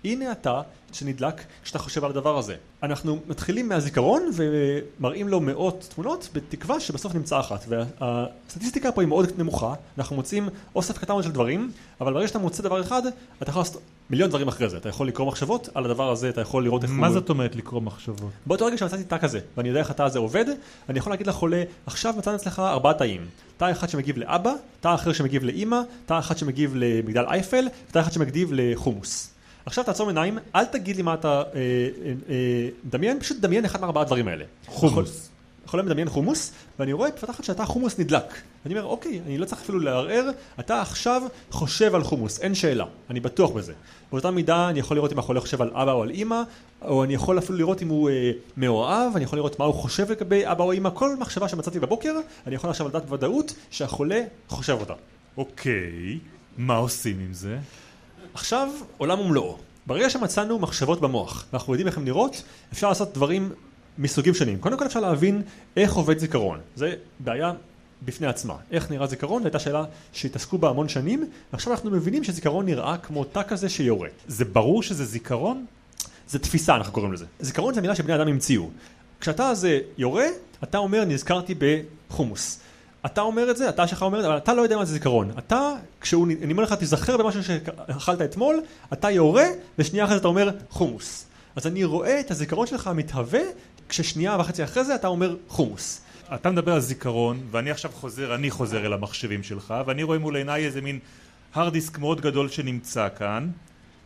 [0.04, 0.60] הנה התא
[0.92, 2.54] שנדלק כשאתה חושב על הדבר הזה.
[2.82, 7.64] אנחנו מתחילים מהזיכרון ומראים לו מאות תמונות בתקווה שבסוף נמצא אחת.
[7.68, 12.62] והסטטיסטיקה פה היא מאוד נמוכה, אנחנו מוצאים אוסף קטן של דברים, אבל ברגע שאתה מוצא
[12.62, 13.02] דבר אחד,
[13.42, 14.76] אתה יכול לעשות מיליון דברים אחרי זה.
[14.76, 17.14] אתה יכול לקרוא מחשבות על הדבר הזה, אתה יכול לראות איך מה הוא...
[17.14, 18.30] זאת אומרת לקרוא מחשבות?
[18.46, 20.44] באותו רגע שמצאתי תא כזה, ואני יודע איך התא הזה עובד,
[20.88, 23.26] אני יכול להגיד לחולה, עכשיו מצאנו אצלך ארבעה תאים.
[23.56, 28.12] תא אחד שמגיב לאבא, תא אחר שמגיב לאימא, תא אחד שמגיב למגדל אייפל, ותא אחד
[28.12, 29.29] שמגיב לחומוס.
[29.66, 33.80] עכשיו תעצום עיניים, אל תגיד לי מה אתה אה, אה, אה, מדמיין, פשוט דמיין אחד
[33.80, 34.44] מארבעה הדברים האלה.
[34.66, 35.30] חומוס.
[35.70, 38.34] יכול מדמיין חומוס, ואני רואה בפתחת שאתה חומוס נדלק.
[38.64, 42.84] ואני אומר, אוקיי, אני לא צריך אפילו לערער, אתה עכשיו חושב על חומוס, אין שאלה,
[43.10, 43.72] אני בטוח בזה.
[44.12, 46.42] באותה מידה אני יכול לראות אם החולה חושב על אבא או על אימא,
[46.82, 50.10] או אני יכול אפילו לראות אם הוא אה, מאוהב, אני יכול לראות מה הוא חושב
[50.10, 52.14] לגבי אבא או אימא, כל מחשבה שמצאתי בבוקר,
[52.46, 54.94] אני יכול עכשיו לדעת בוודאות שהחולה חושב אותה.
[55.36, 56.18] אוקיי,
[56.58, 57.58] מה עושים עם זה?
[58.34, 59.56] עכשיו עולם ומלואו.
[59.86, 63.52] ברגע שמצאנו מחשבות במוח, ואנחנו יודעים איך הן נראות, אפשר לעשות דברים
[63.98, 64.58] מסוגים שונים.
[64.58, 65.42] קודם כל אפשר להבין
[65.76, 66.60] איך עובד זיכרון.
[66.76, 67.52] זה בעיה
[68.02, 68.54] בפני עצמה.
[68.70, 69.42] איך נראה זיכרון?
[69.42, 73.68] זו הייתה שאלה שהתעסקו בה המון שנים, ועכשיו אנחנו מבינים שזיכרון נראה כמו תא כזה
[73.68, 74.08] שיורה.
[74.26, 75.66] זה ברור שזה זיכרון?
[76.28, 77.24] זה תפיסה אנחנו קוראים לזה.
[77.40, 78.68] זיכרון זה מילה שבני אדם המציאו.
[79.20, 80.26] כשהתא הזה יורה,
[80.62, 82.60] אתה אומר נזכרתי בחומוס.
[83.06, 84.92] אתה אומר את זה, אתה שלך אומר את זה, אבל אתה לא יודע מה זה
[84.92, 85.30] זיכרון.
[85.38, 88.60] אתה, כשהוא, אני אומר לך, תיזכר במשהו שאכלת אתמול,
[88.92, 89.46] אתה יורה,
[89.78, 91.26] ושנייה אחרי זה אתה אומר חומוס.
[91.56, 93.40] אז אני רואה את הזיכרון שלך מתהווה,
[93.88, 96.00] כששנייה וחצי אחרי זה אתה אומר חומוס.
[96.34, 100.36] אתה מדבר על זיכרון, ואני עכשיו חוזר, אני חוזר אל המחשבים שלך, ואני רואה מול
[100.36, 100.98] עיניי איזה מין
[101.54, 103.50] הרד דיסק מאוד גדול שנמצא כאן,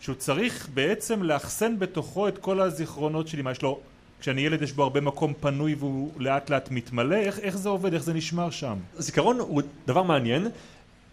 [0.00, 3.80] שהוא צריך בעצם לאחסן בתוכו את כל הזיכרונות שלי, מה יש לו,
[4.24, 7.94] כשאני ילד יש בו הרבה מקום פנוי והוא לאט לאט מתמלא, איך, איך זה עובד,
[7.94, 8.76] איך זה נשמר שם?
[8.98, 10.48] זיכרון הוא דבר מעניין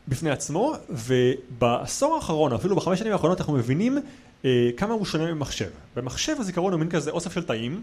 [0.07, 3.97] בפני עצמו, ובעשור האחרון, אפילו בחמש שנים האחרונות, אנחנו מבינים
[4.45, 5.69] אה, כמה הוא שונה ממחשב.
[5.95, 7.81] במחשב הזיכרון הוא מין כזה אוסף של תאים.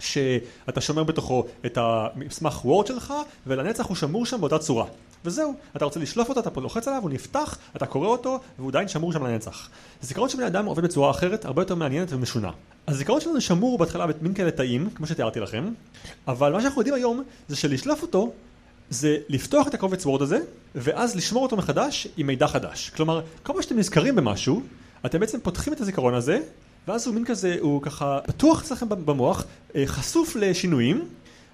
[0.00, 3.14] שאתה שומר בתוכו את המסמך וורד שלך
[3.46, 4.86] ולנצח הוא שמור שם באותה צורה
[5.24, 8.88] וזהו, אתה רוצה לשלוף אותו, אתה לוחץ עליו, הוא נפתח, אתה קורא אותו והוא עדיין
[8.88, 9.68] שמור שם לנצח.
[10.02, 12.50] זיכרון של בני אדם עובד בצורה אחרת, הרבה יותר מעניינת ומשונה.
[12.88, 15.72] הזיכרון שלנו שמור בהתחלה במין כאלה תאים, כמו שתיארתי לכם,
[16.28, 18.32] אבל מה שאנחנו יודעים היום זה שלשלוף אותו
[18.90, 20.38] זה לפתוח את הקובץ וורד הזה
[20.74, 22.90] ואז לשמור אותו מחדש עם מידע חדש.
[22.96, 24.62] כלומר, כל פעם שאתם נזכרים במשהו,
[25.06, 26.40] אתם בעצם פותחים את הזיכרון הזה
[26.88, 31.08] ואז הוא מין כזה, הוא ככה פתוח אצלכם במוח, אה, חשוף לשינויים,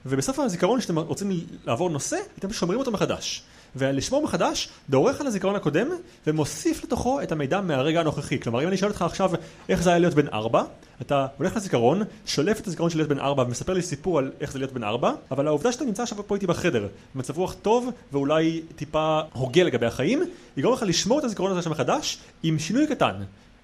[0.06, 3.42] ובסוף הזיכרון שאתם רוצים לעבור נושא, אתם שומרים אותו מחדש.
[3.76, 5.88] ולשמור מחדש, דורך על הזיכרון הקודם,
[6.26, 8.40] ומוסיף לתוכו את המידע מהרגע הנוכחי.
[8.40, 9.30] כלומר, אם אני שואל אותך עכשיו
[9.68, 10.62] איך זה היה להיות בן ארבע,
[11.00, 14.52] אתה הולך לזיכרון, שולף את הזיכרון של להיות בן ארבע ומספר לי סיפור על איך
[14.52, 17.90] זה להיות בן ארבע, אבל העובדה שאתה נמצא עכשיו פה איתי בחדר, במצב רוח טוב
[18.12, 20.22] ואולי טיפה הוגה לגבי החיים,
[20.56, 23.14] יגרום לך לשמור את הזיכרון הזה מחדש עם שינוי קטן.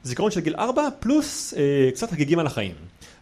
[0.04, 2.74] זיכרון של גיל 4 פלוס אה, קצת הגיגים על החיים.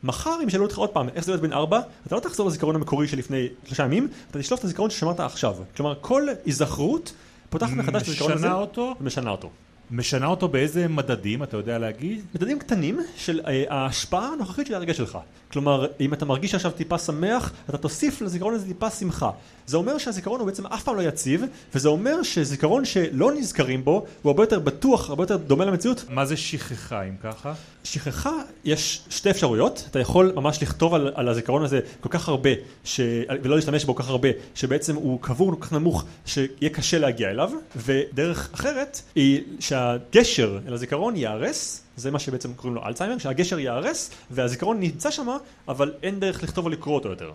[0.04, 2.74] מחר אם ישאלו אותך עוד פעם איך זה להיות בן 4, אתה לא תחזור לזיכרון
[2.74, 5.56] המקורי של לפני שלושה ימים, אתה תשלוף את הזיכרון ששמרת עכשיו.
[5.76, 7.12] כלומר כל היזכרות
[7.50, 8.46] פותחת מחדש את הזיכרון הזה.
[8.46, 8.94] משנה אותו?
[9.00, 9.50] ומשנה אותו.
[9.90, 12.24] משנה אותו באיזה מדדים, אתה יודע להגיד?
[12.34, 15.18] מדדים קטנים של אה, ההשפעה הנוכחית של הרגע שלך.
[15.52, 19.30] כלומר, אם אתה מרגיש עכשיו טיפה שמח, אתה תוסיף לזיכרון הזה טיפה שמחה.
[19.66, 24.06] זה אומר שהזיכרון הוא בעצם אף פעם לא יציב, וזה אומר שזיכרון שלא נזכרים בו,
[24.22, 26.04] הוא הרבה יותר בטוח, הרבה יותר דומה למציאות.
[26.08, 27.52] מה זה שכחה אם ככה?
[27.84, 28.32] שכחה,
[28.64, 32.50] יש שתי אפשרויות, אתה יכול ממש לכתוב על, על הזיכרון הזה כל כך הרבה,
[32.84, 33.00] ש...
[33.42, 37.30] ולא להשתמש בו כל כך הרבה, שבעצם הוא קבור כל כך נמוך, שיהיה קשה להגיע
[37.30, 39.42] אליו, ודרך אחרת היא
[39.80, 45.28] שהגשר אל הזיכרון ייהרס, זה מה שבעצם קוראים לו אלצהיימר, שהגשר ייהרס, והזיכרון נמצא שם,
[45.68, 47.30] אבל אין דרך לכתוב או לקרוא אותו יותר.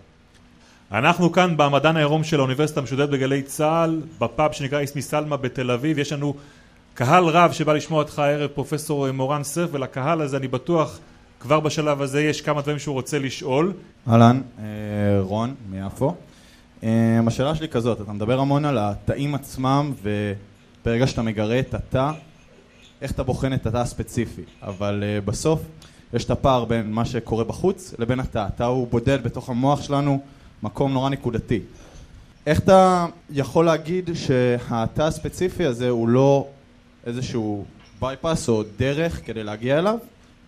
[0.91, 5.99] אנחנו כאן במדען העירום של האוניברסיטה המשודרת בגלי צה"ל, בפאב שנקרא איסמי סלמה בתל אביב,
[5.99, 6.33] יש לנו
[6.93, 10.99] קהל רב שבא לשמוע אותך הערב, פרופסור מורן סרף, ולקהל הזה אני בטוח
[11.39, 13.73] כבר בשלב הזה יש כמה דברים שהוא רוצה לשאול.
[14.09, 14.63] אהלן, אה,
[15.21, 16.15] רון מיפו.
[16.83, 22.11] אה, השאלה שלי כזאת, אתה מדבר המון על התאים עצמם, וברגע שאתה מגרה את התא,
[23.05, 25.61] איך אתה בוחן את התא הספציפי, אבל uh, בסוף
[26.13, 28.45] יש את הפער בין מה שקורה בחוץ לבין התא.
[28.47, 30.21] התא הוא בודד בתוך המוח שלנו,
[30.63, 31.59] מקום נורא נקודתי.
[32.45, 36.47] איך אתה יכול להגיד שהתא הספציפי הזה הוא לא
[37.05, 37.65] איזשהו
[37.99, 39.97] בייפס או דרך כדי להגיע אליו,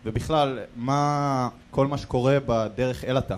[0.06, 3.36] ובכלל, מה כל מה שקורה בדרך אל התא?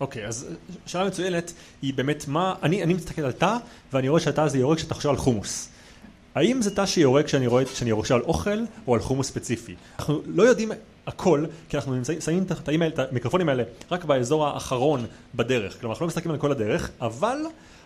[0.00, 0.46] אוקיי, okay, אז
[0.86, 3.56] שאלה מצוינת היא באמת מה, אני, אני מסתכל על תא
[3.92, 5.68] ואני רואה שהתא הזה יורק כשאתה חושב על חומוס.
[6.38, 9.74] האם זה תא שיורק כשאני רואה, כשאני חושב על אוכל או על חומוס ספציפי?
[9.98, 10.72] אנחנו לא יודעים
[11.06, 12.44] הכל, כי אנחנו נמצאים, שמים
[12.86, 17.38] את המיקרופונים האלה רק באזור האחרון בדרך, כלומר אנחנו לא מסתכלים על כל הדרך, אבל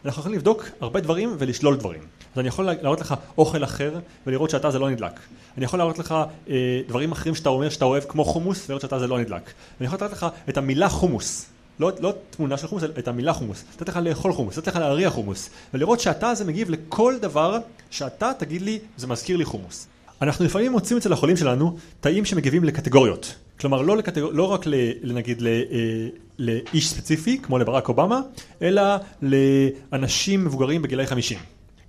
[0.05, 2.01] אנחנו יכולים לבדוק הרבה דברים ולשלול דברים.
[2.33, 5.21] אז אני יכול להראות לך אוכל אחר ולראות שאתה זה לא נדלק.
[5.57, 6.15] אני יכול להראות לך
[6.49, 9.53] אה, דברים אחרים שאתה אומר שאתה אוהב כמו חומוס ולראות שאתה זה לא נדלק.
[9.81, 11.47] ואני יכול להראות לך את המילה חומוס.
[11.83, 13.65] לא, לא תמונה של חומוס, את המילה חומוס.
[13.75, 15.51] לתת לך לאכול חומוס, לתת לך להריח חומוס.
[15.75, 17.59] ולראות שאתה זה מגיב לכל דבר
[17.91, 19.87] שאתה תגיד לי, זה מזכיר לי חומוס.
[20.23, 23.35] אנחנו לפעמים מוצאים אצל החולים שלנו תאים שמגיבים לקטגוריות.
[23.61, 24.33] כלומר, לא, לקטגור...
[24.33, 24.75] לא רק ל...
[25.03, 25.47] נגיד ל...
[25.47, 28.21] אה, לאיש ספציפי, כמו לברק אובמה,
[28.63, 28.83] אלא
[29.23, 31.39] לאנשים מבוגרים בגילאי 50.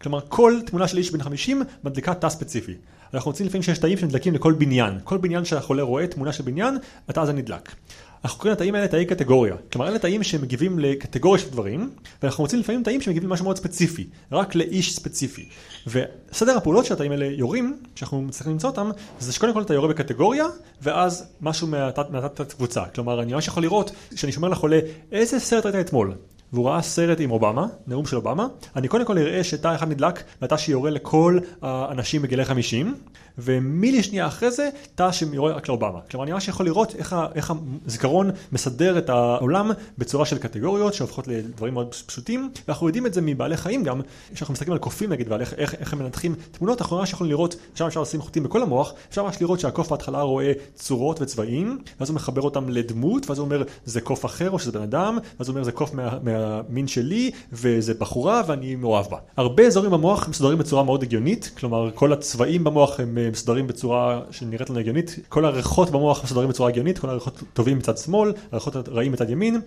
[0.01, 2.73] כלומר, כל תמונה של איש בן 50 מדליקה תא ספציפי.
[3.13, 4.93] אנחנו רוצים לפעמים שיש תאים שנדלקים לכל בניין.
[5.03, 6.77] כל בניין שהחולה רואה תמונה של בניין,
[7.07, 7.75] התא הזה נדלק.
[8.23, 9.55] אנחנו קוראים לתאים האלה תאי קטגוריה.
[9.71, 11.91] כלומר, אלה תאים שמגיבים לקטגוריה של דברים,
[12.23, 15.49] ואנחנו רוצים לפעמים תאים שמגיבים למשהו מאוד ספציפי, רק לאיש ספציפי.
[15.87, 20.45] וסדר הפעולות שהתאים האלה יורים, כשאנחנו מצליחים למצוא אותם, זה שקודם כל אתה יורה בקטגוריה,
[20.81, 21.67] ואז משהו
[22.09, 22.83] מהתת קבוצה.
[22.85, 24.79] כלומר, אני ממש יכול לראות, כשאני שומר לחולה,
[25.11, 26.13] איזה סרט ראית אתמול?
[26.53, 30.23] והוא ראה סרט עם אובמה, נאום של אובמה, אני קודם כל אראה שתא אחד נדלק
[30.41, 32.95] לתא שיורה לכל האנשים בגילי 50,
[33.37, 35.99] ומילי שנייה אחרי זה תא שיורה רק לאובמה.
[36.11, 37.53] כלומר, אני ממש יכול לראות איך, איך
[37.85, 43.21] הזיכרון מסדר את העולם בצורה של קטגוריות שהופכות לדברים מאוד פשוטים, ואנחנו יודעים את זה
[43.21, 44.01] מבעלי חיים גם,
[44.33, 47.31] כשאנחנו מסתכלים על קופים נגיד ועל איך, איך, איך הם מנתחים תמונות, אנחנו ממש יכולים
[47.31, 51.79] לראות, שם אפשר לשים חוטים בכל המוח, אפשר ממש לראות שהקוף בהתחלה רואה צורות וצבעים,
[51.99, 55.17] ואז הוא מחבר אותם לדמות, ואז הוא אומר זה קוף אחר או שזה בן אדם,
[55.39, 59.17] ואז הוא אומר זה קוף מה, מהמין שלי, וזה בחורה ואני מאוהב בה.
[59.37, 64.69] הרבה אזורים במוח מסודרים בצורה מאוד הגיונית, כלומר כל הצבעים במוח הם מסודרים בצורה שנראית
[64.69, 69.11] לנו הגיונית, כל הריחות במוח מסודרים בצורה הגיונית, כל הריחות טובים מצד שמאל, הריחות רעים
[69.11, 69.61] מצד ימין.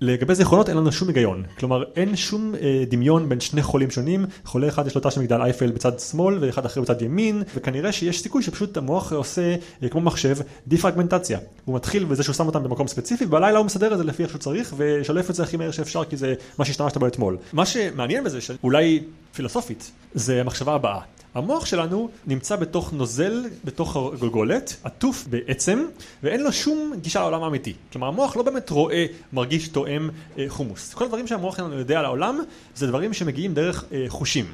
[0.00, 4.26] לגבי זיכרונות אין לנו שום היגיון, כלומר אין שום אה, דמיון בין שני חולים שונים,
[4.44, 7.92] חולה אחד יש לו תא של מגדל אייפל בצד שמאל ואחד אחר בצד ימין, וכנראה
[7.92, 11.38] שיש סיכוי שפשוט המוח עושה אה, כמו מחשב דיפרגמנטציה.
[11.64, 14.30] הוא מתחיל בזה שהוא שם אותם במקום ספציפי, ובלילה הוא מסדר את זה לפי איך
[14.30, 17.36] שהוא צריך, ושלף את זה הכי מהר שאפשר כי זה מה שהשתמשת בו אתמול.
[17.52, 19.02] מה שמעניין בזה, שאולי
[19.34, 21.00] פילוסופית, זה המחשבה הבאה.
[21.34, 25.84] המוח שלנו נמצא בתוך נוזל, בתוך הגולגולת, עטוף בעצם,
[26.22, 27.72] ואין לו שום גישה לעולם האמיתי.
[27.92, 30.94] כלומר, המוח לא באמת רואה, מרגיש, תואם אה, חומוס.
[30.94, 32.40] כל הדברים שהמוח שלנו יודע על העולם,
[32.76, 34.44] זה דברים שמגיעים דרך אה, חושים.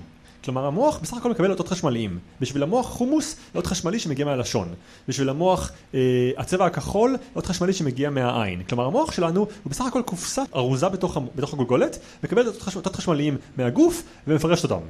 [0.45, 2.19] כלומר המוח בסך הכל מקבל אותות חשמליים.
[2.41, 4.69] בשביל המוח חומוס זה אות חשמלי שמגיע מהלשון.
[5.09, 8.63] בשביל המוח אה, הצבע הכחול אות חשמלי שמגיע מהעין.
[8.63, 14.03] כלומר המוח שלנו הוא בסך הכל קופסה ארוזה בתוך, בתוך הגולגולת, מקבל אותות חשמליים מהגוף
[14.27, 14.81] ומפרשת אותם.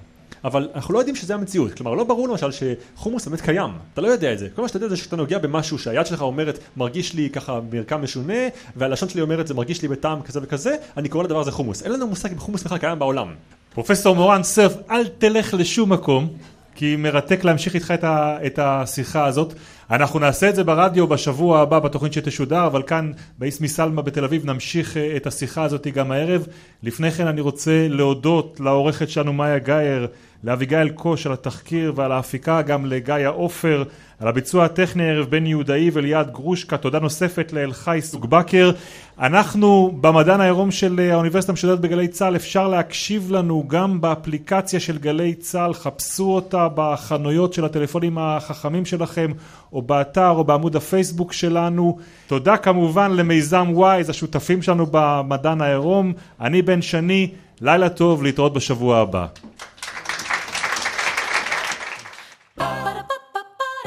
[0.44, 4.08] אבל אנחנו לא יודעים שזה המציאות, כלומר לא ברור למשל שחומוס באמת קיים, אתה לא
[4.08, 7.14] יודע את זה, כל מה שאתה יודע זה שאתה נוגע במשהו שהיד שלך אומרת מרגיש
[7.14, 11.24] לי ככה מרקם משונה והלשון שלי אומרת זה מרגיש לי בטעם כזה וכזה, אני קורא
[11.24, 13.34] לדבר הזה חומוס, אין לנו מושג אם חומוס בכלל קיים בעולם.
[13.74, 16.28] פרופסור מורן סרף, אל תלך לשום מקום,
[16.74, 19.54] כי מרתק להמשיך איתך את, ה, את השיחה הזאת.
[19.90, 24.46] אנחנו נעשה את זה ברדיו בשבוע הבא בתוכנית שתשודר, אבל כאן באיסמי סלמה בתל אביב
[24.46, 26.46] נמשיך אה, את השיחה הזאת גם הערב.
[26.82, 30.06] לפני כן אני רוצה להודות לעורכת שלנו מאיה גאייר
[30.44, 33.84] לאביגיל קוש על התחקיר ועל ההפיקה, גם לגיא עופר
[34.20, 38.70] על הביצוע הטכני הערב בני יהודאי וליעד גרושקה, תודה נוספת לאלחי סוגבקר.
[39.18, 45.34] אנחנו במדען העירום של האוניברסיטה המשודרת בגלי צה"ל, אפשר להקשיב לנו גם באפליקציה של גלי
[45.34, 49.32] צה"ל, חפשו אותה בחנויות של הטלפונים החכמים שלכם,
[49.72, 51.98] או באתר או בעמוד הפייסבוק שלנו.
[52.26, 56.12] תודה כמובן למיזם וויז, השותפים שלנו במדען העירום.
[56.40, 59.26] אני בן שני, לילה טוב, להתראות בשבוע הבא.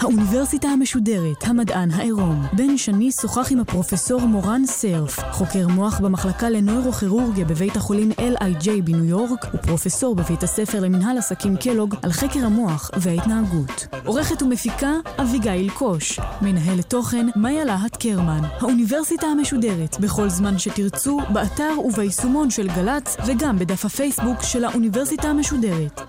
[0.00, 2.46] האוניברסיטה המשודרת, המדען העירום.
[2.52, 9.04] בן שני שוחח עם הפרופסור מורן סרף, חוקר מוח במחלקה לנוירוכירורגיה בבית החולים LIJ בניו
[9.04, 13.86] יורק, ופרופסור בבית הספר למנהל עסקים קלוג על חקר המוח וההתנהגות.
[14.04, 16.20] עורכת ומפיקה אביגיל קוש.
[16.42, 18.40] מנהלת תוכן מאיה להט קרמן.
[18.60, 26.00] האוניברסיטה המשודרת, בכל זמן שתרצו, באתר וביישומון של גל"צ, וגם בדף הפייסבוק של האוניברסיטה המשודרת.